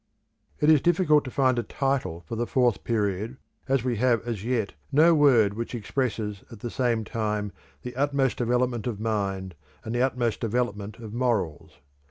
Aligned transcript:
It 0.59 0.71
is 0.71 0.81
difficult 0.81 1.23
to 1.25 1.29
find 1.29 1.59
a 1.59 1.61
title 1.61 2.21
for 2.25 2.35
the 2.35 2.47
fourth 2.47 2.83
period, 2.83 3.37
as 3.67 3.83
we 3.83 3.97
have 3.97 4.23
as 4.27 4.43
yet 4.43 4.73
no 4.91 5.13
word 5.13 5.53
which 5.53 5.75
expresses 5.75 6.43
at 6.51 6.61
the 6.61 6.71
same 6.71 7.03
time 7.03 7.51
the 7.83 7.95
utmost 7.95 8.37
development 8.37 8.87
of 8.87 8.99
mind 8.99 9.53
and 9.83 9.93
the 9.93 10.01
utmost 10.01 10.39
development 10.39 10.97
of 10.97 11.13
morals. 11.13 11.77